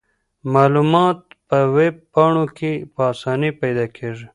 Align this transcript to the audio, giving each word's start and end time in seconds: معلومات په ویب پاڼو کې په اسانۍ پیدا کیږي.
معلومات 0.53 1.19
په 1.47 1.57
ویب 1.75 1.95
پاڼو 2.13 2.45
کې 2.57 2.71
په 2.93 3.01
اسانۍ 3.13 3.51
پیدا 3.61 3.85
کیږي. 3.97 4.27